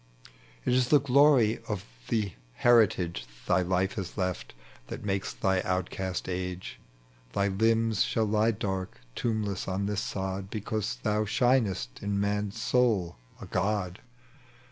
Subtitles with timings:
[0.65, 4.55] It is the glory of the heritage Thy life has left,
[4.87, 6.79] that makes thy outcast age;
[7.33, 13.17] Thy limbs shall He dark, tombless on this sod, Because thou shinest in man's soul,
[13.39, 13.99] a god.